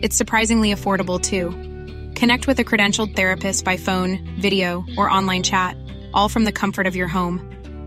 [0.00, 1.50] It's surprisingly affordable too.
[2.14, 5.76] Connect with a credentialed therapist by phone, video, or online chat,
[6.14, 7.40] all from the comfort of your home.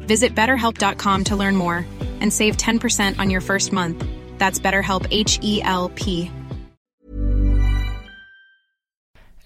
[0.08, 1.86] Visit betterhelp.com to learn more
[2.20, 4.06] and save 10% on your first month.
[4.38, 6.32] That's BetterHelp H E L P.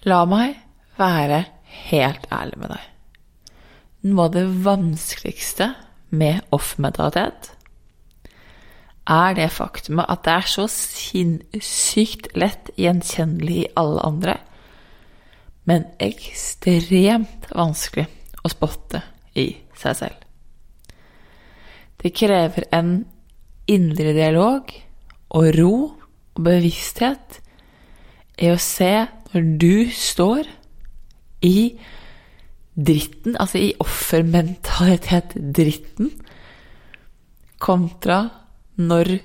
[0.04, 0.54] La meg
[0.98, 1.44] være
[1.90, 2.82] helt ærlig med deg.
[4.06, 5.72] Noe av det vanskeligste
[6.14, 7.55] med off-mentalitet
[9.06, 14.36] er det faktumet at det er så sinnssykt lett gjenkjennelig i alle andre,
[15.66, 18.06] men ekstremt vanskelig
[18.42, 19.02] å spotte
[19.38, 20.18] i seg selv.
[22.02, 23.06] Det krever en
[23.70, 24.62] indre dialog
[25.34, 25.96] og ro
[26.36, 27.40] og bevissthet
[28.42, 30.44] i å se når du står
[31.46, 31.78] i
[32.76, 36.10] dritten, altså i offermentalitet-dritten,
[37.58, 38.30] kontra
[38.76, 39.18] når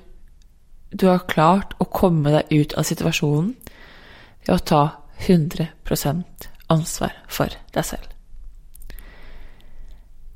[0.92, 3.54] du har klart å komme deg ut av situasjonen
[4.46, 4.82] ved å ta
[5.26, 5.68] 100
[6.72, 8.08] ansvar for deg selv.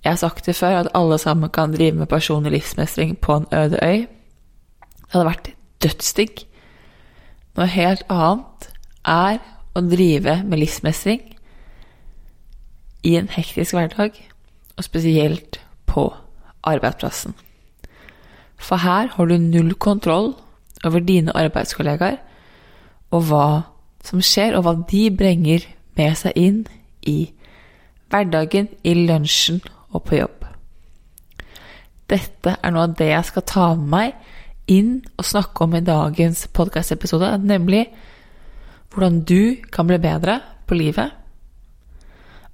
[0.04, 3.48] Jeg har sagt det før, at alle sammen kan drive med personlig livsmestring på en
[3.50, 4.06] øde øy.
[4.06, 5.50] Det hadde vært
[5.82, 6.44] dødsdigg.
[7.56, 8.68] Noe helt annet
[9.02, 9.40] er
[9.74, 11.24] å drive med livsmestring
[13.02, 14.14] i en hektisk hverdag,
[14.76, 16.06] og spesielt på
[16.62, 17.34] arbeidsplassen.
[18.56, 20.34] For her har du null kontroll
[20.84, 22.18] over dine arbeidskollegaer
[23.14, 23.46] og hva
[24.06, 25.66] som skjer, og hva de bringer
[25.98, 26.64] med seg inn
[27.06, 27.30] i
[28.10, 30.44] hverdagen, i lunsjen og på jobb.
[32.06, 34.34] Dette er noe av det jeg skal ta med meg
[34.70, 37.86] inn og snakke om i dagens podkastepisode, nemlig
[38.94, 41.10] hvordan du kan bli bedre på livet,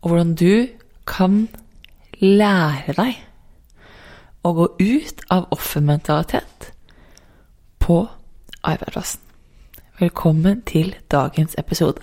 [0.03, 0.69] og hvordan du
[1.09, 1.47] kan
[2.21, 3.21] lære deg
[4.43, 6.73] å gå ut av offermentalitet
[7.79, 8.09] på
[8.67, 9.21] arbeidsplassen.
[10.01, 12.03] Velkommen til dagens episode.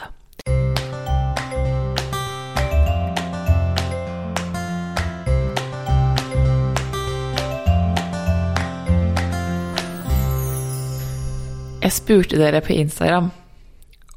[11.79, 13.31] Jeg spurte dere på Instagram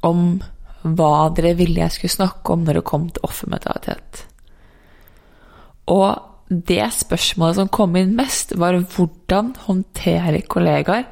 [0.03, 0.27] om
[0.83, 4.27] hva dere ville jeg skulle snakke om når det kom til offermentalitet.
[5.91, 11.07] Og det spørsmålet som kom inn mest, var hvordan håndtere kollegaer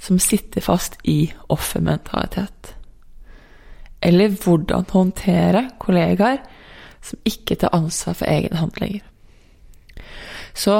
[0.00, 2.74] som sitter fast i offermentalitet.
[4.04, 6.42] Eller hvordan håndtere kollegaer
[7.04, 9.04] som ikke tar ansvar for egne handlinger.
[10.54, 10.76] Så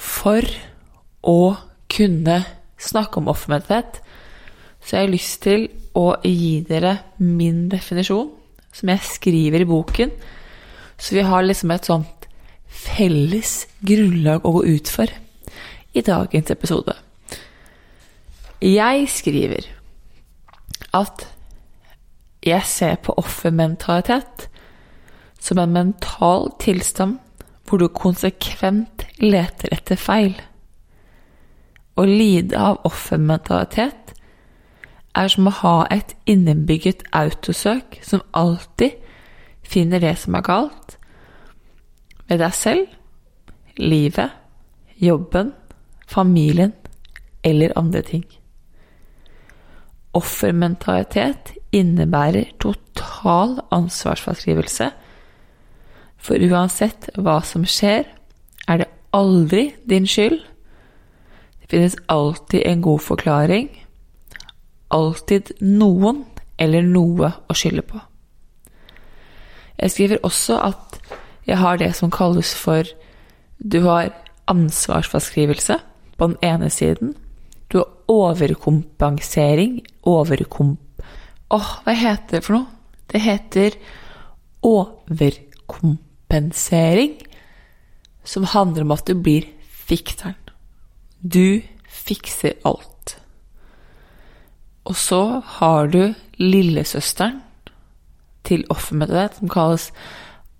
[0.00, 0.46] for
[1.22, 1.54] å
[1.92, 2.38] kunne
[2.80, 4.00] snakke om offermentalitet,
[4.82, 8.32] så har jeg lyst til å gi dere min definisjon,
[8.72, 10.10] som jeg skriver i boken.
[10.98, 12.21] Så vi har liksom et sånt
[12.72, 15.12] felles grunnlag å gå ut for
[15.92, 16.94] i dagens episode.
[18.62, 19.66] Jeg skriver
[20.96, 21.26] at
[22.42, 24.48] jeg ser på offermentalitet
[25.42, 27.18] som en mental tilstand
[27.66, 30.34] hvor du konsekvent leter etter feil.
[31.96, 34.14] Å lide av offermentalitet
[35.18, 38.96] er som å ha et innebygget autosøk som alltid
[39.62, 40.96] finner det som er galt
[42.40, 42.86] deg selv,
[43.76, 44.30] livet,
[45.02, 45.52] jobben,
[46.06, 46.72] familien
[47.44, 48.24] eller andre ting.
[50.14, 54.90] Offermentalitet innebærer total ansvarsfraskrivelse
[56.22, 58.04] For uansett hva som skjer,
[58.70, 60.38] er det aldri din skyld.
[61.58, 63.66] Det finnes alltid en god forklaring.
[64.94, 66.22] Alltid noen
[66.62, 67.98] eller noe å skylde på.
[69.82, 71.00] Jeg skriver også at
[71.46, 72.82] jeg har det som kalles for
[73.58, 74.12] Du har
[74.50, 75.78] ansvarsfraskrivelse
[76.18, 77.14] på den ene siden.
[77.68, 80.80] Du har overkompensering Overkomp...
[81.50, 82.66] Åh, hva heter det for noe?
[83.12, 83.70] Det heter
[84.62, 87.12] overkompensering,
[88.24, 90.34] som handler om at du blir fikseren.
[91.20, 93.18] Du fikser alt.
[94.84, 97.42] Og så har du lillesøsteren
[98.44, 99.92] til offermentalitet som kalles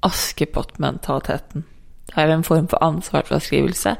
[0.02, 1.64] Askepott-mentaliteten.
[2.06, 3.96] Det er en form for ansvarsfraskrivelse.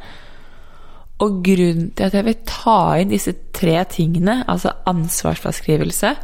[1.23, 6.15] Og grunnen til at jeg vil ta inn disse tre tingene, altså ansvarsfraskrivelse,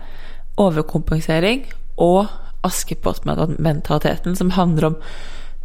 [0.59, 1.67] overkompensering
[1.97, 2.27] og
[2.67, 4.97] Askepott-mentaliteten, som handler om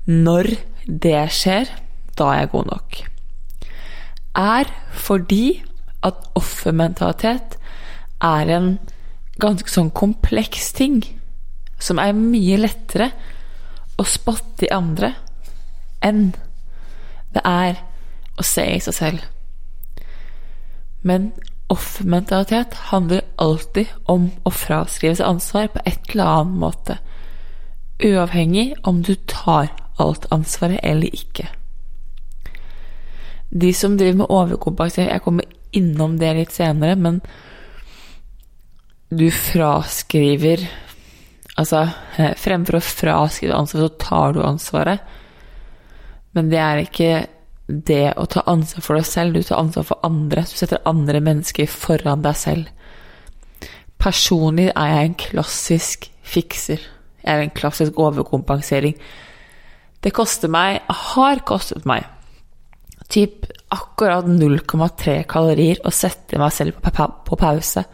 [0.06, 0.54] når
[0.86, 1.72] det skjer,
[2.18, 2.98] da er jeg god nok,
[4.36, 5.64] er fordi
[6.04, 7.58] at offermentalitet
[8.22, 8.68] er en
[9.42, 11.02] ganske sånn kompleks ting
[11.82, 13.10] som er mye lettere
[13.98, 15.14] å spotte i andre
[16.04, 16.32] enn
[17.34, 17.80] det er
[18.38, 19.24] å se i seg selv.
[21.04, 21.32] Men
[21.74, 26.98] offermentalitet handler alltid om å fraskrive seg ansvar på et eller annet måte,
[28.04, 31.48] uavhengig om du tar alt ansvaret eller ikke.
[33.54, 37.22] De som driver med overkompensering Jeg kommer innom det litt senere, men
[39.14, 40.66] du fraskriver
[41.60, 41.84] Altså,
[42.42, 45.04] fremfor å fraskrive ansvaret, så tar du ansvaret.
[46.34, 47.12] Men det er ikke
[47.68, 50.46] det å ta ansvar for deg selv, du tar ansvar for andre.
[50.50, 52.72] Du setter andre mennesker foran deg selv.
[54.02, 56.82] Personlig er jeg en klassisk fikser.
[57.24, 58.98] Jeg er en klassisk overkompensering.
[60.04, 62.10] Det koster meg, har kostet meg,
[63.14, 67.86] typ akkurat 0,3 kalorier å sette meg selv på pause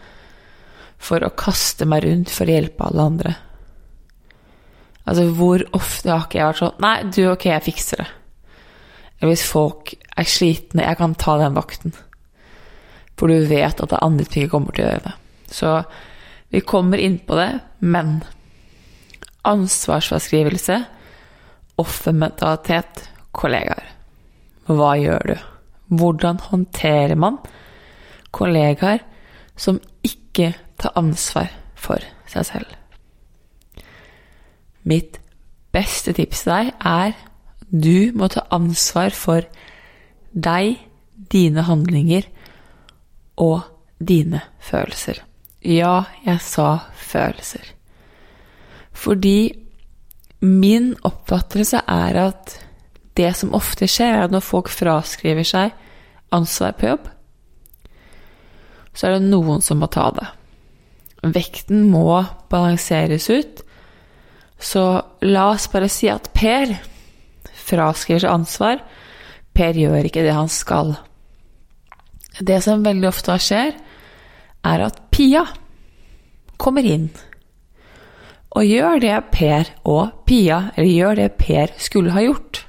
[0.99, 3.35] for å kaste meg rundt for å hjelpe alle andre.
[5.09, 8.09] Altså, hvor ofte har ikke jeg vært sånn Nei, du, ok, jeg fikser det.
[9.19, 11.95] Eller hvis folk er slitne, jeg kan ta den vakten.
[13.19, 15.15] For du vet at det andre ting ikke kommer til å gjøre det.
[15.51, 15.73] Så
[16.53, 17.49] vi kommer inn på det,
[17.81, 18.19] men
[19.49, 20.77] ansvarsfraskrivelse,
[21.81, 23.03] offermentalitet,
[23.35, 23.91] kollegaer.
[24.69, 25.37] Hva gjør du?
[25.99, 27.39] Hvordan håndterer man
[28.35, 29.01] kollegaer
[29.59, 32.78] som ikke tar ansvar for seg selv?
[34.83, 35.19] Mitt
[35.73, 37.17] beste tips til deg er
[37.69, 39.45] du må ta ansvar for
[40.33, 40.79] deg,
[41.29, 42.25] dine handlinger
[43.37, 43.67] og
[43.99, 45.21] dine følelser.
[45.61, 47.75] Ja, jeg sa følelser.
[48.95, 49.51] Fordi
[50.41, 52.55] min oppfattelse er at
[53.19, 55.75] det som ofte skjer, er at når folk fraskriver seg
[56.35, 57.07] ansvar på jobb,
[58.95, 60.27] så er det noen som må ta det.
[61.35, 63.63] Vekten må balanseres ut,
[64.59, 64.85] så
[65.23, 66.73] la oss bare si at Per
[67.69, 68.83] fraskriver seg ansvar.
[69.55, 70.95] Per gjør ikke det han skal.
[72.39, 73.73] Det som veldig ofte skjer,
[74.67, 75.45] er at Pia
[76.59, 77.07] kommer inn
[78.57, 82.63] og gjør det Per og Pia, eller gjør det Per skulle ha gjort.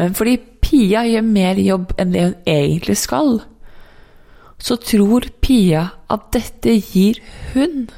[0.00, 3.40] Men fordi Pia gjør mer jobb enn det hun egentlig skal,
[4.58, 7.20] så tror Pia at dette gir
[7.52, 7.88] hun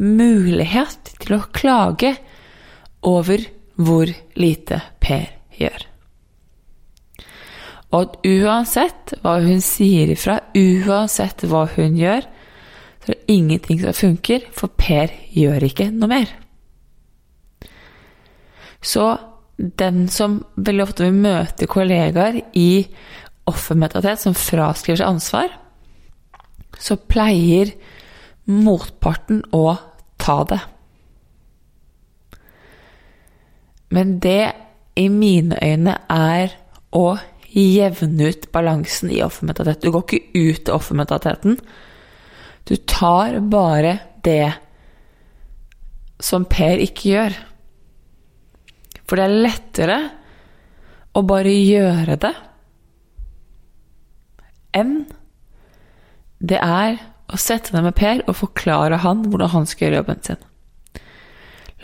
[0.00, 2.14] mulighet til å klage
[3.04, 3.42] over
[3.74, 5.26] hvor lite Per
[5.58, 5.86] gjør.
[7.94, 12.26] Og at uansett hva hun sier ifra, uansett hva hun gjør,
[13.04, 16.32] så er det ingenting som funker, for Per gjør ikke noe mer.
[18.84, 19.04] Så
[19.56, 22.84] den som veldig ofte vil møte kollegaer i
[23.48, 25.52] offermentalitet som fraskriver seg ansvar,
[26.80, 27.70] så pleier
[28.50, 29.76] motparten å
[30.20, 30.60] ta det.
[33.94, 34.52] Men det
[34.98, 36.54] i mine øyne er
[36.94, 37.06] å
[37.54, 39.84] jevne ut balansen i offermentalitet.
[39.84, 41.58] Du går ikke ut av offermentaliteten.
[42.64, 44.52] Du tar bare det
[46.22, 47.38] som Per ikke gjør.
[49.04, 49.98] For det er lettere
[51.14, 52.34] å bare gjøre det
[54.74, 54.94] enn
[56.42, 56.96] det er
[57.30, 60.42] og sette deg med Per og forklare han hvordan han skal gjøre jobben sin.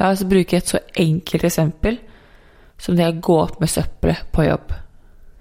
[0.00, 1.99] La oss bruke et så enkelt eksempel
[2.80, 4.73] som det å gå opp med søppelet på jobb.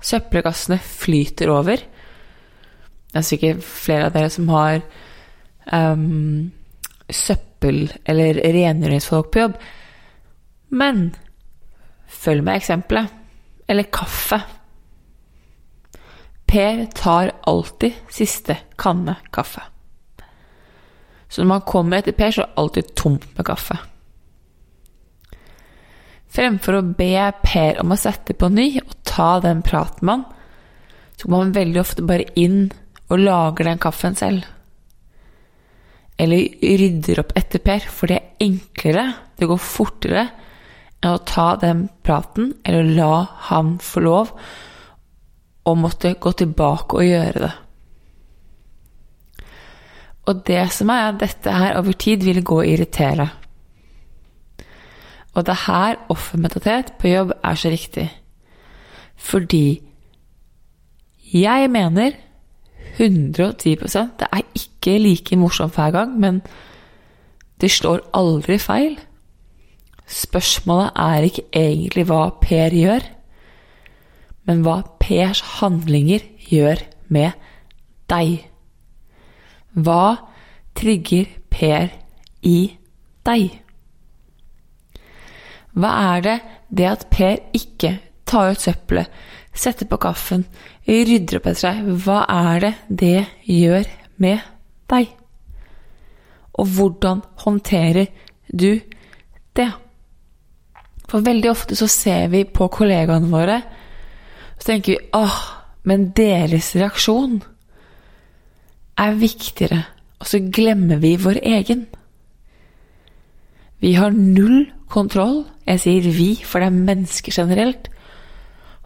[0.03, 1.81] Søppelkassene flyter over.
[3.09, 4.81] Det er sikkert flere av dere som har
[5.71, 6.51] um,
[7.07, 9.57] søppel- eller rengjøringsfolk på jobb.
[10.75, 11.09] Men
[12.07, 13.15] følg med eksempelet.
[13.69, 14.39] Eller kaffe.
[16.49, 19.61] Per tar alltid siste kanne kaffe.
[21.29, 23.77] Så når man kommer etter Per, så er det alltid tomt med kaffe.
[26.29, 30.27] Fremfor å be Per om å sette på ny og ta den praten med han,
[31.19, 32.69] så går man veldig ofte bare inn
[33.09, 34.45] og lager den kaffen selv.
[36.19, 39.05] Eller rydder opp etter Per, for det er enklere,
[39.39, 40.25] det går fortere
[40.99, 43.13] enn å ta den praten, eller la
[43.49, 44.33] han få lov
[45.69, 47.51] å måtte gå tilbake og gjøre det.
[50.29, 53.29] Og det som er at dette her over tid vil gå og irritere.
[55.33, 58.09] Og det er her offermentalitet på jobb er så riktig.
[59.15, 59.81] Fordi
[61.33, 62.11] jeg mener
[62.99, 66.41] 110% Det er ikke like morsomt hver gang, men
[67.61, 68.99] det slår aldri feil.
[70.07, 73.05] Spørsmålet er ikke egentlig hva Per gjør,
[74.49, 77.31] men hva Pers handlinger gjør med
[78.09, 78.48] deg.
[79.85, 80.17] Hva
[80.77, 81.89] trigger Per
[82.45, 82.59] i
[83.27, 83.57] deg?
[85.79, 86.37] Hva er det
[86.69, 87.97] det at Per ikke
[88.29, 89.09] tar ut søppelet,
[89.53, 90.45] setter på kaffen,
[90.87, 93.89] rydder opp etter seg, hva er det det gjør
[94.21, 94.45] med
[94.91, 95.09] deg?
[96.59, 98.09] Og hvordan håndterer
[98.51, 98.81] du
[99.57, 99.69] det?
[101.09, 103.61] For veldig ofte så ser vi på kollegaene våre,
[104.59, 105.39] så tenker vi åh,
[105.87, 107.39] men deres reaksjon
[108.99, 109.83] er viktigere,
[110.19, 111.85] og så glemmer vi vår egen.
[113.79, 117.89] Vi har null kontroll, jeg sier vi, for det er mennesker generelt,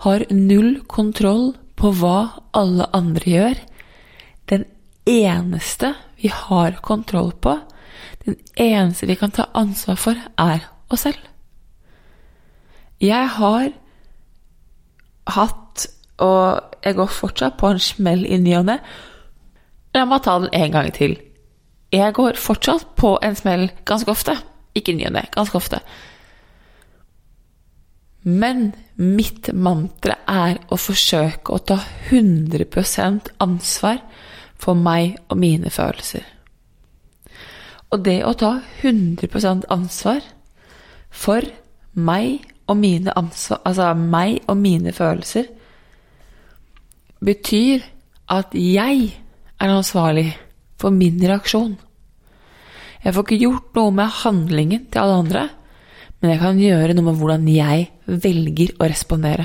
[0.04, 3.62] har null kontroll på hva alle andre gjør.
[4.52, 4.66] Den
[5.10, 7.58] eneste vi har kontroll på,
[8.26, 11.20] den eneste vi kan ta ansvar for, er oss selv.
[13.04, 13.72] Jeg har
[15.34, 15.88] hatt,
[16.24, 18.78] og jeg går fortsatt på en smell i ny og ne.
[19.94, 21.18] La meg ta den en gang til.
[21.94, 24.36] Jeg går fortsatt på en smell ganske ofte.
[24.74, 25.82] Ikke ny og ne, ganske ofte.
[28.24, 31.78] Men mitt mantra er å forsøke å ta
[32.10, 34.00] 100% ansvar
[34.58, 36.24] for meg og mine følelser.
[37.94, 40.24] Og det å ta 100% ansvar
[41.14, 41.46] for
[41.94, 45.52] meg og mine ansvar, altså meg og mine følelser,
[47.24, 47.84] betyr
[48.34, 49.12] at jeg
[49.64, 50.28] er ansvarlig
[50.80, 51.76] for min reaksjon.
[53.04, 55.44] Jeg får ikke gjort noe med handlingen til alle andre
[56.24, 59.44] men jeg kan gjøre noe med hvordan jeg velger å respondere.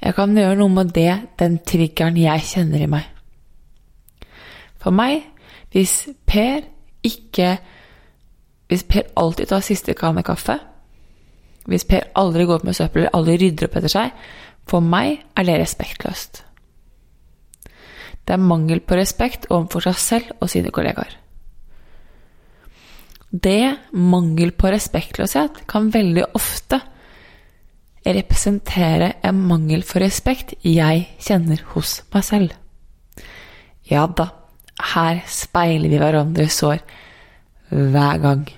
[0.00, 3.10] Jeg kan gjøre noe med det, den triggeren jeg kjenner i meg.
[4.80, 5.26] For meg,
[5.74, 6.64] hvis Per
[7.04, 7.58] ikke
[8.68, 10.58] Hvis Per alltid tar siste kanne kaffe,
[11.64, 14.10] hvis Per aldri går opp med søppel eller aldri rydder opp etter seg,
[14.68, 16.42] for meg er det respektløst.
[18.28, 21.14] Det er mangel på respekt overfor seg selv og sine kollegaer.
[23.28, 26.80] Det, mangel på respektløshet, kan veldig ofte
[28.04, 32.54] representere en mangel for respekt jeg kjenner hos meg selv.
[33.88, 34.28] Ja da,
[34.92, 36.84] her speiler vi hverandres sår
[37.72, 38.48] hver gang.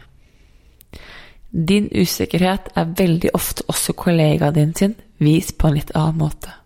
[1.50, 6.59] Din usikkerhet er veldig ofte også kollegaen din sin, vist på en litt annen måte.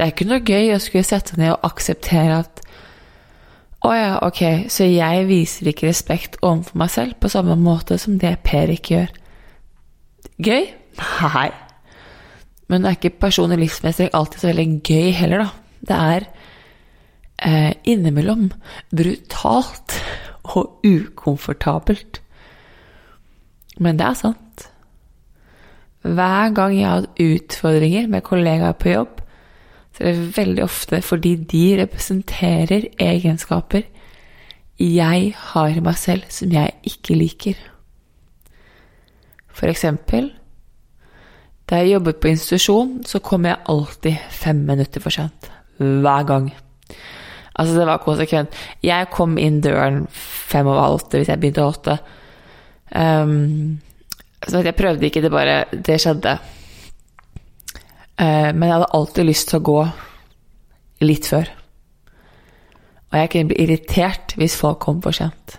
[0.00, 2.62] Det er ikke noe gøy å skulle sette ned og akseptere at
[3.84, 4.40] å ja, ok,
[4.72, 8.94] så jeg viser ikke respekt overfor meg selv på samme måte som det Per ikke
[8.94, 9.12] gjør.
[10.40, 10.70] Gøy?
[11.20, 11.44] Nei.
[12.72, 15.76] Men det er ikke personlig livsmestring alltid så veldig gøy heller, da.
[15.92, 16.28] Det er
[17.44, 18.48] eh, innimellom
[18.88, 20.00] brutalt
[20.56, 22.22] og ukomfortabelt.
[23.76, 24.68] Men det er sant.
[26.08, 29.19] Hver gang jeg har hatt utfordringer med kollegaer på jobb,
[30.00, 33.82] så det er veldig ofte fordi de representerer egenskaper
[34.80, 37.58] jeg har i meg selv som jeg ikke liker.
[39.52, 40.30] For eksempel
[41.68, 45.50] da jeg jobbet på institusjon, så kom jeg alltid fem minutter for sent.
[45.76, 46.48] Hver gang.
[47.54, 48.56] Altså, det var konsekvent.
[48.82, 51.98] Jeg kom inn døren fem over åtte hvis jeg begynte åtte.
[52.96, 53.78] Um,
[54.48, 56.38] så jeg prøvde ikke, det bare Det skjedde.
[58.20, 59.80] Eh, men jeg hadde alltid lyst til å gå
[61.08, 61.48] litt før.
[63.10, 65.56] Og jeg kunne bli irritert hvis folk kom for sent.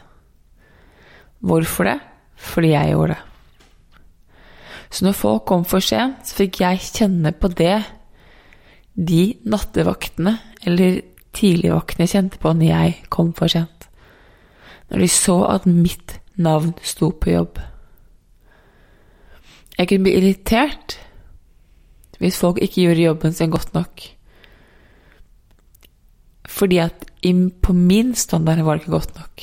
[1.42, 1.98] Hvorfor det?
[2.42, 3.24] Fordi jeg gjorde det.
[4.92, 7.80] Så når folk kom for sent, så fikk jeg kjenne på det
[8.92, 10.36] de nattevaktene
[10.68, 11.00] eller
[11.36, 13.88] tidligvaktene kjente på når jeg kom for sent.
[14.92, 17.62] Når de så at mitt navn sto på jobb.
[19.78, 21.00] Jeg kunne bli irritert
[22.22, 24.04] hvis folk ikke gjorde jobben sin godt nok.
[26.46, 27.08] Fordi at
[27.62, 29.42] på min standard var det ikke godt nok.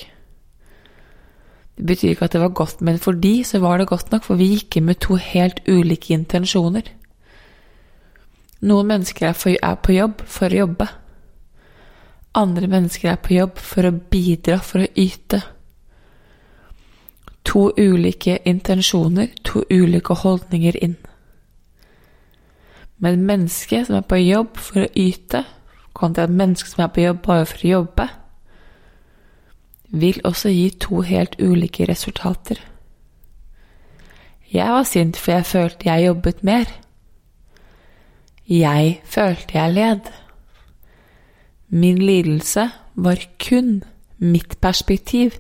[1.79, 4.25] Det betyr ikke at det var godt, men for de så var det godt nok,
[4.25, 6.83] for vi gikk inn med to helt ulike intensjoner.
[8.61, 10.89] Noen mennesker er på jobb for å jobbe.
[12.35, 15.43] Andre mennesker er på jobb for å bidra, for å yte.
[17.47, 20.99] To ulike intensjoner, to ulike holdninger inn.
[22.99, 25.45] Men mennesket som er på jobb for å yte,
[25.95, 28.09] kontra et menneske som er på jobb bare for å jobbe,
[29.89, 32.59] vil også gi to helt ulike resultater.
[34.53, 36.71] Jeg var sint for jeg følte jeg jobbet mer.
[38.49, 40.11] Jeg følte jeg led.
[41.69, 43.83] Min lidelse var kun
[44.19, 45.37] mitt perspektiv.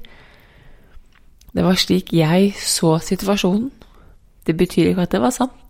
[1.54, 3.70] Det var slik jeg så situasjonen.
[4.46, 5.67] Det betyr ikke at det var sant.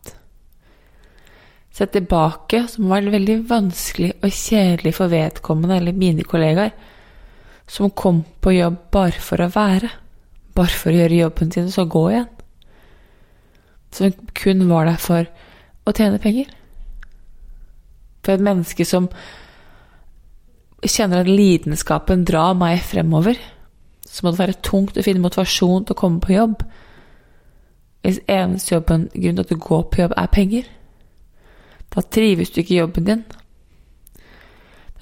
[1.79, 6.73] Sett tilbake, som var veldig vanskelig og kjedelig for vedkommende eller mine kollegaer,
[7.71, 9.91] som kom på jobb bare for å være,
[10.59, 12.33] bare for å gjøre jobben sin og så gå igjen.
[13.95, 15.29] Som kun var der for
[15.87, 16.51] å tjene penger.
[18.27, 19.07] For et menneske som
[20.83, 23.39] kjenner at lidenskapen drar meg fremover,
[24.03, 26.67] så må det være tungt å finne motivasjon til å komme på jobb.
[28.03, 30.67] Hvis eneste jobben, grunnen til at du går på jobb, er penger,
[31.99, 33.27] da trives du ikke i jobben din.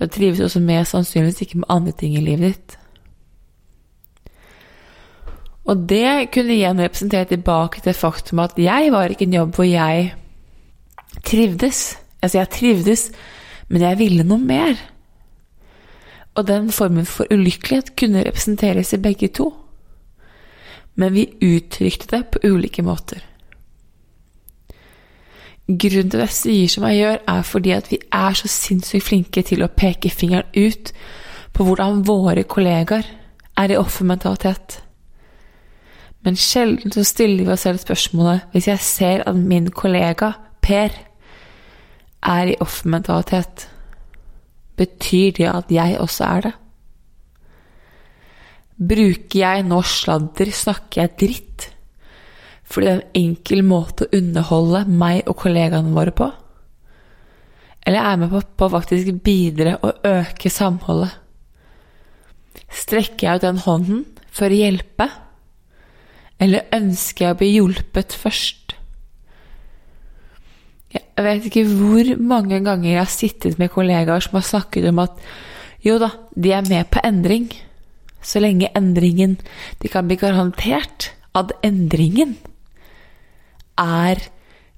[0.01, 2.77] Da trives du også med sannsynligvis ikke med andre ting i livet ditt.
[5.67, 9.67] Og det kunne igjen representere tilbake til faktum at jeg var ikke en jobb hvor
[9.67, 10.13] jeg
[11.27, 11.99] trivdes.
[12.23, 13.07] Altså, jeg trivdes,
[13.69, 14.79] men jeg ville noe mer.
[16.37, 19.51] Og den formen for ulykkelighet kunne representeres i begge to.
[20.95, 23.21] Men vi uttrykte det på ulike måter.
[25.67, 29.09] Grunnen til at jeg sier som jeg gjør, er fordi at vi er så sinnssykt
[29.09, 30.93] flinke til å peke fingeren ut
[31.57, 33.09] på hvordan våre kollegaer
[33.59, 34.81] er i offermentalitet.
[36.23, 40.33] Men sjelden så stiller vi oss selv spørsmålet hvis jeg ser at min kollega
[40.67, 40.95] Per
[42.27, 43.69] er i offermentalitet,
[44.77, 46.53] betyr det at jeg også er det?
[48.77, 51.69] Bruker jeg nå sladder, snakker jeg dritt?
[52.67, 56.31] Fordi det er en enkel måte å underholde meg og kollegaene våre på?
[57.87, 61.15] Eller er jeg med på, på faktisk bidra og øke samholdet?
[62.67, 64.03] Strekker jeg ut den hånden
[64.35, 65.07] for å hjelpe?
[66.43, 68.75] Eller ønsker jeg å bli hjulpet først?
[70.97, 75.01] Jeg vet ikke hvor mange ganger jeg har sittet med kollegaer som har snakket om
[75.05, 75.23] at
[75.85, 77.49] jo da, de er med på endring,
[78.27, 79.37] så lenge endringen
[79.79, 82.35] De kan bli garantert at endringen
[83.79, 84.23] er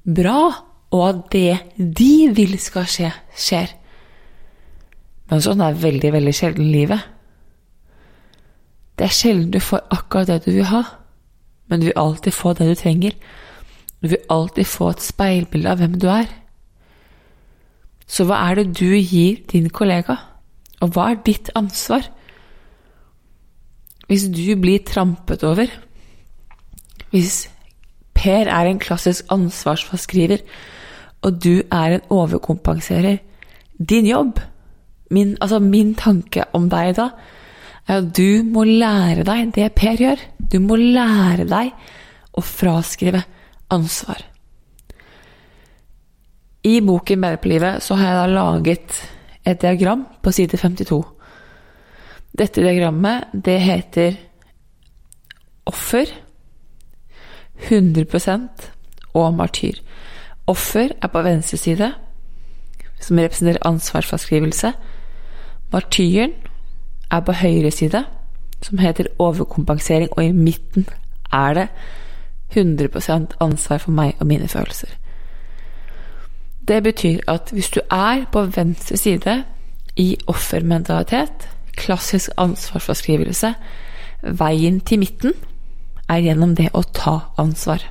[0.04, 0.40] bra,
[0.90, 3.74] og at det de vil skal skje, skjer.
[5.28, 7.04] Men sånn er veldig, veldig sjelden livet.
[8.98, 10.82] Det er sjelden du får akkurat det du vil ha,
[11.68, 13.16] men du vil alltid få det du trenger.
[14.00, 16.30] Du vil alltid få et speilbilde av hvem du er.
[18.08, 20.16] Så hva er det du gir din kollega,
[20.80, 22.08] og hva er ditt ansvar?
[24.08, 25.68] Hvis du blir trampet over,
[27.12, 27.50] hvis
[28.18, 30.42] Per er en klassisk ansvarsforskriver,
[31.22, 33.20] og du er en overkompenserer.
[33.78, 34.40] Din jobb,
[35.14, 37.10] min, altså min tanke om deg da,
[37.88, 40.24] er at du må lære deg det Per gjør.
[40.38, 41.72] Du må lære deg
[42.36, 43.22] å fraskrive
[43.72, 44.20] ansvar.
[46.68, 49.02] I boken Bedre på livet så har jeg da laget
[49.46, 50.98] et diagram på side 52.
[52.38, 54.18] Dette diagrammet, det heter
[55.68, 56.10] offer
[57.62, 58.70] 100%
[59.14, 59.72] og martyr.
[60.46, 61.92] Offer er på venstre side,
[63.00, 64.72] som representerer ansvarsfraskrivelse.
[65.72, 66.32] Martyren
[67.10, 68.04] er på høyre side,
[68.62, 70.88] som heter overkompensering, og i midten
[71.32, 71.68] er det
[72.56, 74.88] 100% ansvar for meg og mine følelser.
[76.68, 79.44] Det betyr at hvis du er på venstre side
[79.96, 83.54] i offermentalitet, klassisk ansvarsfraskrivelse,
[84.22, 85.32] veien til midten
[86.08, 87.84] er gjennom det å ta ansvar.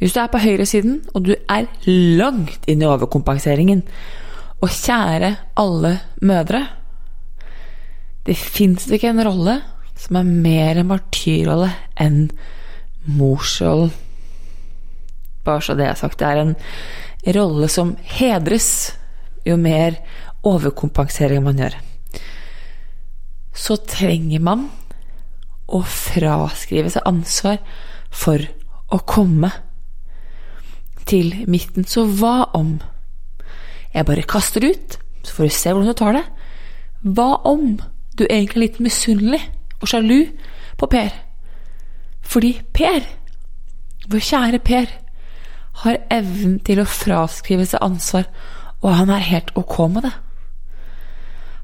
[0.00, 1.68] Hvis du er på høyresiden, og du er
[2.16, 3.82] langt inn i overkompenseringen,
[4.60, 6.66] og kjære alle mødre
[8.28, 9.54] Det fins ikke en rolle
[9.96, 12.26] som er mer martyrrolle enn
[13.16, 13.88] morsrollen.
[15.44, 16.20] Bare så det er sagt.
[16.20, 16.52] Det er en
[17.36, 18.92] rolle som hedres
[19.48, 19.96] jo mer
[20.46, 21.78] overkompensering man gjør.
[23.56, 24.68] Så trenger man
[25.70, 27.60] å fraskrive seg ansvar
[28.10, 28.42] for
[28.90, 29.52] å komme
[31.08, 32.78] til midten, så hva om
[33.94, 36.24] jeg bare kaster det ut, så får du se hvordan du tar det?
[37.02, 37.80] Hva om
[38.18, 39.40] du egentlig er litt misunnelig
[39.80, 40.18] og sjalu
[40.78, 41.10] på Per?
[42.30, 43.06] Fordi Per,
[44.10, 44.90] vår kjære Per,
[45.82, 48.28] har evnen til å fraskrive seg ansvar,
[48.80, 50.12] og han er helt ok med det.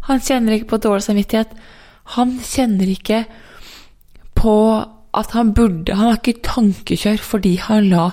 [0.06, 1.52] Han kjenner ikke på dårlig samvittighet.
[2.14, 3.24] Han kjenner ikke
[4.36, 4.56] på
[5.16, 8.10] at han burde Han har ikke tankekjør fordi han la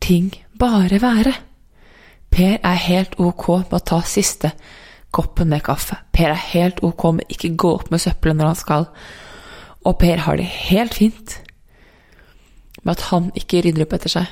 [0.00, 1.34] ting bare være.
[2.32, 4.52] Per er helt ok med å ta siste
[5.16, 5.98] koppen med kaffe.
[6.12, 8.88] Per er helt ok med ikke gå opp med søppelet når han skal.
[9.86, 11.38] Og Per har det helt fint
[12.82, 14.26] med at han ikke rydder opp etter seg.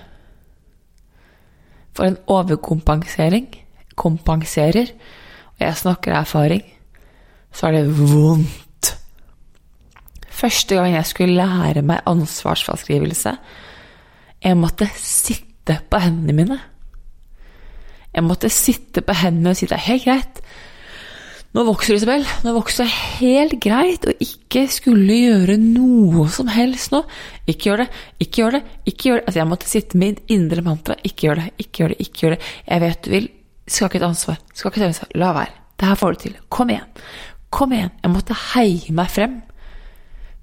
[1.94, 3.48] For en overkompensering
[3.94, 4.90] kompenserer,
[5.54, 6.64] og jeg snakker av erfaring,
[7.54, 8.63] så er det vondt.
[10.34, 13.36] Første gang jeg skulle lære meg ansvarsfraskrivelse,
[14.44, 16.60] jeg måtte sitte på hendene mine.
[18.14, 20.40] Jeg måtte sitte på hendene og si det er helt greit.
[21.54, 22.24] Nå vokser Isabel.
[22.42, 27.04] Nå vokser det helt greit å ikke skulle gjøre noe som helst nå.
[27.46, 27.88] Ikke gjør det,
[28.24, 29.24] ikke gjør det, ikke gjør det.
[29.28, 30.98] Altså, jeg måtte sitte med indre mantra.
[31.06, 32.40] Ikke gjør det, ikke gjør det, ikke gjør det.
[32.66, 33.30] Jeg vet du vil.
[33.70, 34.42] Skal ikke ta ansvar.
[34.52, 35.14] Skal ikke ta ansvar.
[35.22, 35.54] La være.
[35.78, 36.36] Det her får du til.
[36.58, 37.04] Kom igjen.
[37.54, 37.94] Kom igjen.
[38.02, 39.38] Jeg måtte heie meg frem.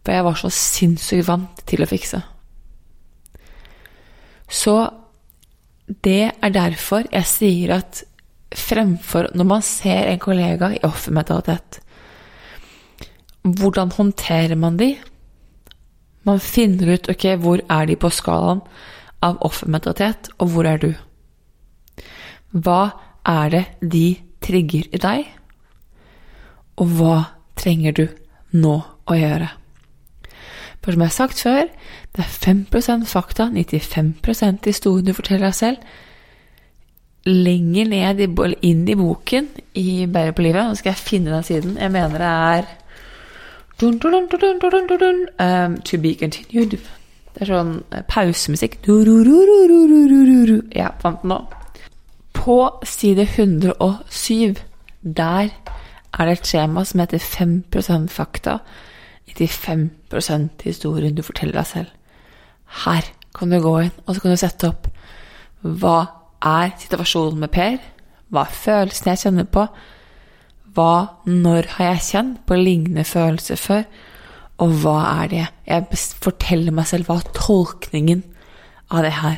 [0.02, 2.22] For jeg var så sinnssykt vant til å fikse.
[4.52, 4.76] Så
[6.04, 8.04] det er derfor jeg sier at
[8.56, 11.80] fremfor når man ser en kollega i offermentalitet
[13.42, 14.92] Hvordan håndterer man de?
[16.24, 18.62] Man finner ut ok, hvor er de på skalaen
[19.26, 20.92] av offermentalitet, og hvor er du?
[22.54, 22.92] Hva
[23.26, 24.06] er det de
[24.46, 25.26] trigger i deg?
[26.78, 27.16] Og hva
[27.58, 28.06] trenger du
[28.62, 28.76] nå
[29.10, 29.50] å gjøre?
[30.82, 31.68] For som jeg har sagt før,
[32.16, 35.78] det er 5% fakta, 95% historien du forteller deg selv.
[37.26, 38.24] Lenger ned
[38.66, 42.18] inn i boken i Bære på livet, nå skal jeg finne den siden, jeg mener
[42.18, 42.66] det er
[43.82, 46.78] dun, dun, dun, um, To be continued.
[47.32, 47.78] Det er sånn
[48.12, 48.82] pausemusikk.
[50.76, 51.40] Ja, fant den nå.
[52.36, 54.60] På side 107,
[55.02, 55.52] der
[56.12, 58.58] er det et skjema som heter 5% fakta,
[59.38, 61.92] 95% historien du forteller deg selv.
[62.86, 64.90] Her kan du gå inn, og så kan du sette opp
[65.62, 65.98] hva
[66.42, 67.78] er situasjonen med Per?
[68.34, 69.68] Hva er følelsen jeg kjenner på?
[70.74, 70.94] Hva,
[71.28, 73.84] når har jeg kjent på lignende følelser før?
[74.62, 77.10] Og hva er det jeg forteller meg selv?
[77.10, 78.24] Hva er tolkningen
[78.90, 79.38] av det her?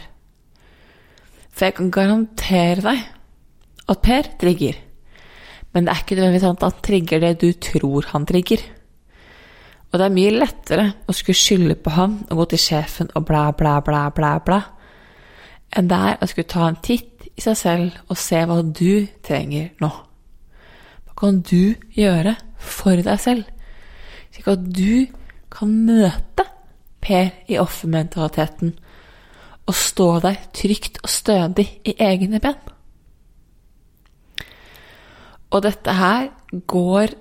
[1.52, 3.04] For jeg kan garantere deg
[3.92, 4.80] at Per trigger.
[5.74, 8.64] Men det er ikke nødvendigvis sånn at han trigger det du tror han trigger.
[9.94, 13.28] Og det er mye lettere å skulle skylde på han og gå til sjefen og
[13.30, 14.58] bla, bla, bla, bla, bla,
[15.78, 19.06] enn det er å skulle ta en titt i seg selv og se hva du
[19.26, 19.90] trenger nå.
[21.06, 23.46] Hva kan du gjøre for deg selv,
[24.34, 25.06] slik at du
[25.54, 26.50] kan møte
[27.04, 28.70] Per i offermentaliteten
[29.68, 32.56] og stå der trygt og stødig i egne ben?
[35.52, 36.30] Og dette her
[36.64, 37.12] går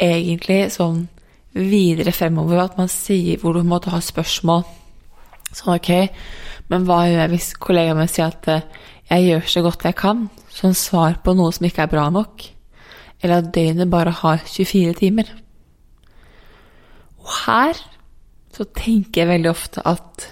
[0.00, 1.04] egentlig sånn
[1.56, 4.64] videre fremover, at man sier hvor du måtte ha spørsmål.
[5.48, 5.90] Sånn, ok,
[6.68, 8.66] men hva gjør jeg hvis kollegaen min sier at eh,
[9.08, 12.44] jeg gjør så godt jeg kan, som svar på noe som ikke er bra nok,
[13.22, 15.30] eller at døgnet bare har 24 timer?
[17.22, 17.80] Og her
[18.54, 20.28] så tenker jeg veldig ofte at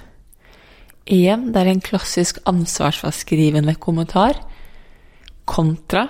[1.06, 4.38] igjen, det er en klassisk ansvarsfraskrivende kommentar
[5.46, 6.08] kontra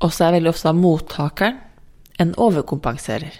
[0.00, 1.58] og så er veldig ofte mottakeren
[2.20, 3.32] en overkompenserer.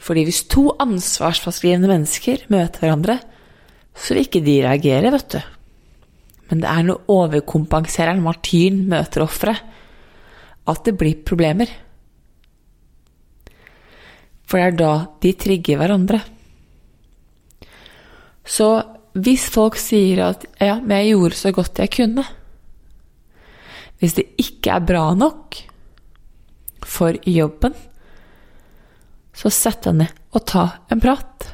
[0.00, 3.18] Fordi hvis to ansvarsfraskrivende mennesker møter hverandre,
[3.94, 5.40] så vil ikke de reagere, vet du.
[6.50, 9.60] Men det er når overkompensereren, martyren, møter offeret,
[10.70, 11.70] at det blir problemer.
[14.48, 16.22] For det er da de trigger hverandre.
[18.46, 18.70] Så
[19.14, 22.24] hvis folk sier at 'ja, men jeg gjorde så godt jeg kunne',
[23.98, 25.54] hvis det ikke er bra nok
[26.82, 27.74] for jobben,
[29.40, 31.46] så sett deg ned og ta en prat.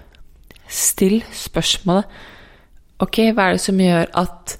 [0.66, 2.08] Still spørsmålet
[2.98, 4.56] Ok, hva er det som gjør at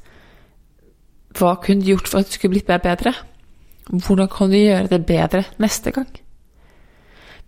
[1.37, 3.13] Hva kunne du gjort for at det skulle blitt bedre?
[3.91, 6.09] Hvordan kan du gjøre det bedre neste gang?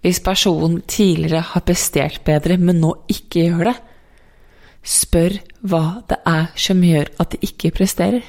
[0.02, 3.76] Hvis personen tidligere har prestert bedre, men nå ikke gjør det,
[4.86, 8.22] spør hva det er som gjør at de ikke presterer.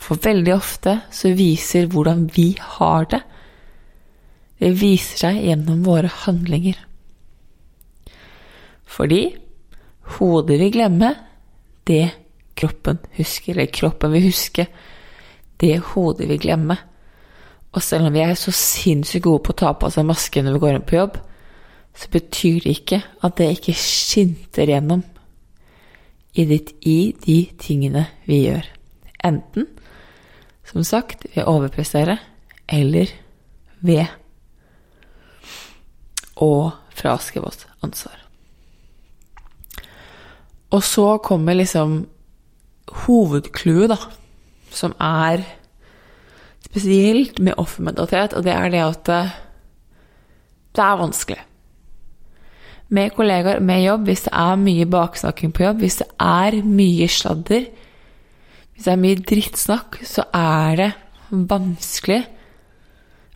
[0.00, 3.20] For veldig ofte så viser hvordan vi har det,
[4.60, 6.78] det viser seg gjennom våre handlinger.
[8.90, 9.22] Fordi
[10.18, 11.14] hodet vil glemme,
[11.88, 12.10] det
[12.58, 14.66] kroppen husker, eller kroppen vil huske
[15.60, 16.76] det hodet vil glemme.
[17.70, 20.42] Og selv om vi er så sinnssykt gode på å ta på oss en maske
[20.42, 21.18] når vi går inn på jobb,
[21.94, 25.02] så betyr det ikke at det ikke skinter gjennom
[26.34, 28.66] i, ditt, i de tingene vi gjør.
[29.26, 29.66] Enten,
[30.66, 32.16] som sagt, ved å overprestere,
[32.70, 33.10] eller
[33.84, 34.06] ved
[36.40, 38.16] å fraskrive oss ansvar.
[40.70, 42.04] Og så kommer liksom
[43.04, 43.98] hovedclouet, da,
[44.70, 45.42] som er
[46.64, 49.20] spesielt med offermentalitet, og det er det at det,
[50.76, 51.40] det er vanskelig.
[52.90, 57.08] Med kollegaer, med jobb, hvis det er mye baksnakking på jobb, hvis det er mye
[57.10, 57.66] sladder,
[58.74, 60.90] hvis det er mye drittsnakk, så er det
[61.30, 62.22] vanskelig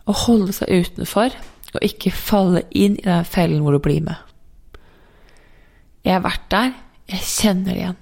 [0.05, 1.35] å holde seg utenfor
[1.75, 4.17] og ikke falle inn i den fellen hvor du blir med.
[6.05, 6.73] Jeg har vært der,
[7.09, 8.01] jeg kjenner det igjen.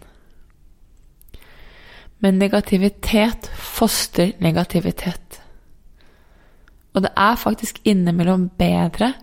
[2.23, 5.39] Men negativitet foster negativitet.
[6.93, 9.13] Og det er faktisk innimellom bedre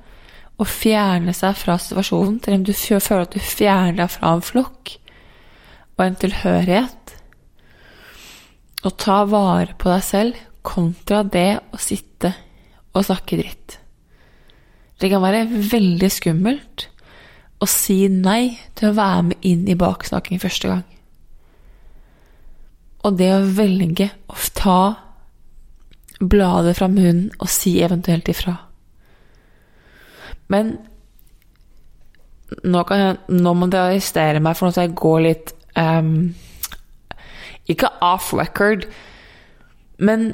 [0.60, 4.44] å fjerne seg fra situasjonen til om du føler at du fjerner deg fra en
[4.44, 4.96] flokk
[5.96, 7.14] og en tilhørighet.
[8.84, 12.34] Og ta vare på deg selv kontra det å sitte
[12.92, 13.79] og snakke dritt.
[15.00, 16.86] Det kan være veldig skummelt
[17.60, 20.84] å si nei til å være med inn i baksnakking første gang.
[23.04, 24.80] Og det å velge å ta
[26.20, 28.56] bladet fra munnen og si eventuelt ifra.
[30.52, 30.74] Men
[32.64, 36.32] nå, jeg, nå må dere arrestere meg for noe så jeg går litt um,
[37.70, 38.88] Ikke off record,
[40.02, 40.32] men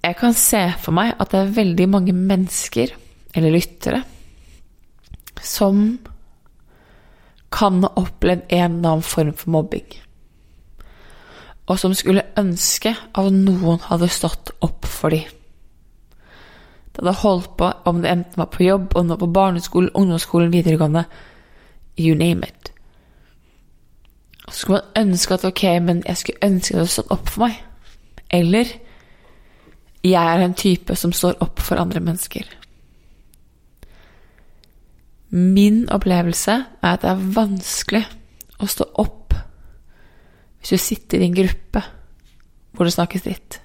[0.00, 2.94] jeg kan se for meg at det er veldig mange mennesker,
[3.36, 4.02] eller lyttere,
[5.40, 5.98] som
[7.50, 10.00] kan ha opplevd en eller annen form for mobbing
[11.70, 15.28] og som skulle ønske at noen hadde stått opp for dem.
[16.90, 19.92] Det hadde holdt på om det enten var på jobb, om det var på barneskolen,
[19.94, 21.04] ungdomsskolen, videregående
[21.98, 22.72] You name it.
[24.48, 27.30] Så skulle man ønske at ok, men jeg skulle ønske at det hadde stått opp
[27.30, 27.60] for meg.
[28.30, 28.72] Eller
[30.06, 32.46] jeg er en type som står opp for andre mennesker.
[35.30, 38.04] Min opplevelse er at det er vanskelig
[38.60, 39.16] å stå opp
[40.60, 41.82] hvis du sitter i en gruppe
[42.76, 43.60] hvor det snakkes dritt.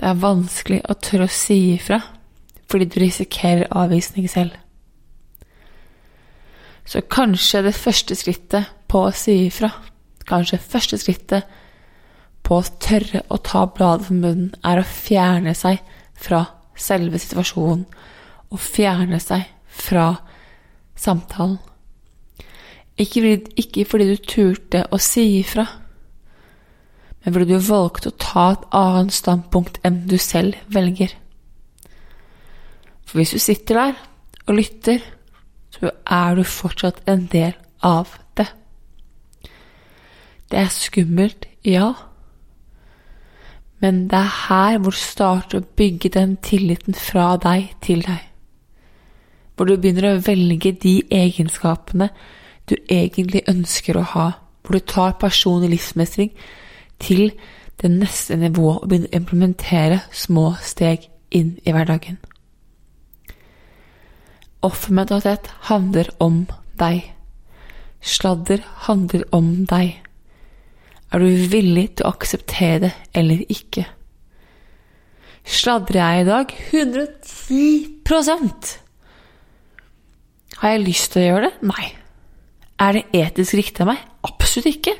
[0.00, 2.00] Det er vanskelig å tørre å si ifra
[2.70, 4.54] fordi du risikerer avvisning selv.
[6.88, 9.68] Så kanskje det første skrittet på å si ifra,
[10.26, 11.44] kanskje første skrittet
[12.42, 15.82] på å tørre å ta bladet fra munnen, er å fjerne seg
[16.18, 16.44] fra
[16.78, 17.84] selve situasjonen
[18.52, 20.08] og fjerne seg fra
[20.98, 21.58] samtalen.
[23.00, 25.64] Ikke fordi, ikke fordi du turte å si ifra,
[27.22, 31.14] men fordi du valgte å ta et annet standpunkt enn du selv velger.
[33.06, 34.00] For hvis du sitter der
[34.46, 35.02] og lytter,
[35.72, 38.48] så er du fortsatt en del av det.
[40.50, 41.92] Det er skummelt, ja,
[43.82, 48.20] men det er her hvor du starter å bygge den tilliten fra deg til deg.
[49.56, 52.08] Hvor du begynner å velge de egenskapene
[52.70, 54.28] du egentlig ønsker å ha,
[54.62, 56.30] hvor du tar personlig livsmestring
[57.02, 57.32] til
[57.82, 62.20] det neste nivået og begynner å implementere små steg inn i hverdagen.
[64.62, 66.44] Offermentalitet handler om
[66.78, 67.08] deg.
[67.98, 69.98] Sladder handler om deg.
[71.12, 73.84] Er du villig til å akseptere det eller ikke?
[75.44, 76.52] Sladrer jeg i dag?
[76.72, 78.00] 110
[80.62, 81.68] Har jeg lyst til å gjøre det?
[81.68, 81.88] Nei.
[82.80, 84.06] Er det etisk riktig av meg?
[84.24, 84.94] Absolutt ikke.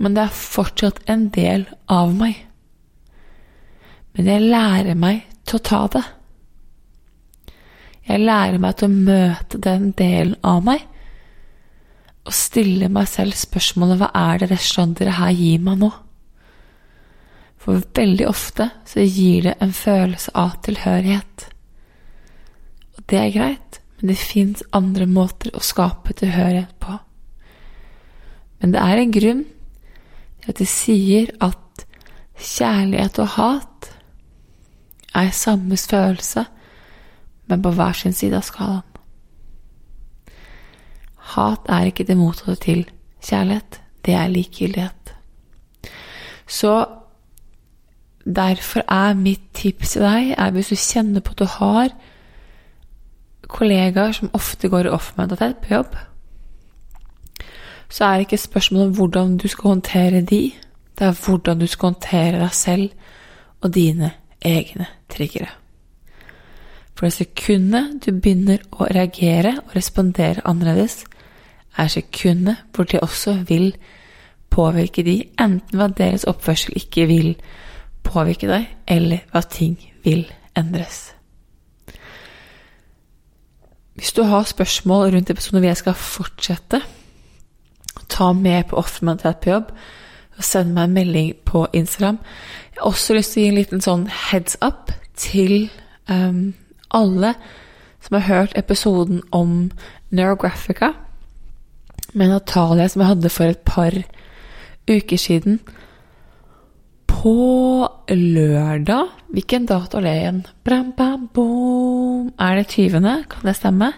[0.00, 2.38] Men det er fortsatt en del av meg.
[4.16, 6.06] Men jeg lærer meg til å ta det.
[8.08, 10.86] Jeg lærer meg til å møte den delen av meg
[12.30, 15.90] og stille meg selv spørsmålet hva er det restauranteret her gir meg nå?
[17.60, 21.46] For veldig ofte så gir det en følelse av tilhørighet.
[22.96, 26.94] Og det er greit men det fins andre måter å skape tilhørighet på.
[28.60, 29.42] Men det er en grunn
[30.40, 31.84] til at de sier at
[32.40, 33.90] kjærlighet og hat
[35.20, 36.46] er samme følelse,
[37.50, 38.89] men på hver sin side av skalaen.
[41.34, 42.84] Hat er ikke det motsatte til
[43.22, 45.14] kjærlighet, det er likegyldighet.
[46.46, 46.86] Så
[48.24, 51.92] derfor er mitt tips til deg er hvis du kjenner på at du har
[53.50, 55.96] kollegaer som ofte går i offentlighet på jobb,
[57.90, 60.52] så er det ikke spørsmålet om hvordan du skal håndtere de,
[60.98, 62.90] det er hvordan du skal håndtere deg selv
[63.60, 64.12] og dine
[64.42, 65.50] egne triggere.
[66.94, 71.04] For det sekundet du begynner å reagere og respondere annerledes,
[71.76, 73.76] er sekundet hvor de også vil
[74.50, 77.36] påvirke de, enten ved at deres oppførsel ikke vil
[78.02, 81.14] påvirke deg, eller ved at ting vil endres.
[83.94, 86.80] Hvis du har spørsmål rundt episoden hvor jeg skal fortsette,
[88.08, 89.72] ta med på offermentalitet på jobb,
[90.36, 92.18] og send meg en melding på Instagram.
[92.72, 95.68] Jeg har også lyst til å gi en liten sånn heads up til
[96.08, 96.54] um,
[96.90, 97.34] alle
[98.00, 99.70] som har hørt episoden om
[100.10, 100.94] Neurographica
[102.12, 103.94] med Natalia som jeg hadde for et par
[104.90, 105.60] uker siden.
[107.10, 110.38] På lørdag Hvilken dato er det igjen?
[110.64, 112.32] Bram, bam, boom.
[112.40, 113.24] Er det 20.?
[113.30, 113.92] Kan det stemme?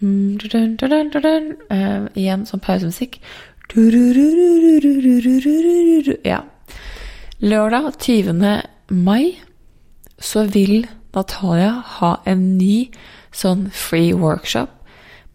[0.00, 3.16] Mm, dun, dun, dun, uh, igjen sånn pausemusikk.
[6.24, 6.42] Ja.
[7.40, 8.44] Lørdag 20.
[8.90, 9.38] mai
[10.20, 10.84] så vil
[11.14, 12.90] Natalia ha en ny
[13.32, 14.79] sånn free workshop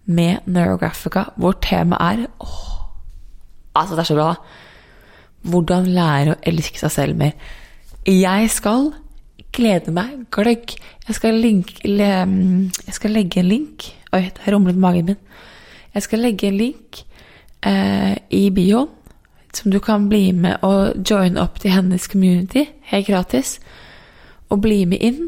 [0.06, 2.72] med Neurographica, hvor temaet er åh,
[3.76, 4.34] Altså, det er så bra.
[5.42, 7.34] Hvordan lære å elske seg selv mer.
[8.08, 8.94] Jeg skal
[9.56, 10.76] glede meg gløgg.
[11.08, 12.12] Jeg skal, link, le,
[12.88, 15.18] jeg skal legge en link Oi, det rumlet i magen min.
[15.94, 17.02] Jeg skal legge en link
[17.68, 18.88] eh, i bioen
[19.56, 23.58] som du kan bli med og joine opp til hennes community helt gratis.
[24.50, 25.20] Og bli med inn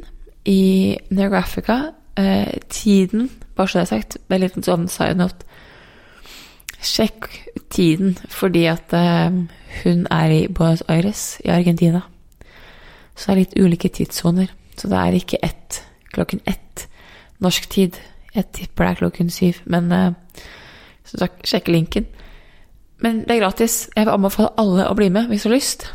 [0.47, 1.77] i Neographica.
[2.15, 5.47] Eh, tiden, bare så det er sagt, det er litt sånn side note.
[6.77, 7.27] Sjekk
[7.73, 9.39] tiden, fordi at eh,
[9.81, 12.03] hun er i Buenos Aires i Argentina.
[13.17, 14.53] Så det er litt ulike tidssoner.
[14.77, 15.81] Så det er ikke ett
[16.13, 16.85] klokken ett
[17.43, 17.97] norsk tid.
[18.35, 20.43] Jeg tipper det er klokken syv, men eh,
[21.07, 22.05] så sjekk linken.
[23.01, 23.87] Men det er gratis.
[23.95, 25.87] Jeg vil anbefale alle å bli med hvis du har lyst.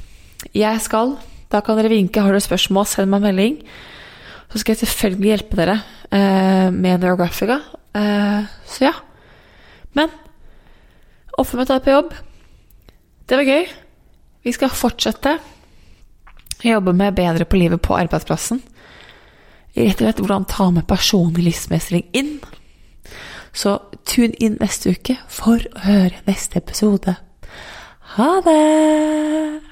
[0.55, 1.17] Jeg skal.
[1.53, 2.23] Da kan dere vinke.
[2.23, 3.59] Har dere spørsmål, send meg en melding.
[4.53, 5.81] Så skal jeg selvfølgelig hjelpe dere
[6.19, 7.61] med Neurographica.
[7.97, 8.93] Eh, så ja.
[9.97, 10.13] Men
[11.39, 12.13] offermøte på jobb.
[13.29, 13.67] Det var gøy.
[14.43, 18.63] Vi skal fortsette å jobbe med Bedre på livet på arbeidsplassen.
[19.73, 22.35] Rett og slett hvordan ta med personlig livsmestring inn.
[23.53, 27.17] Så tune inn neste uke for å høre neste episode.
[28.17, 29.72] Ha det!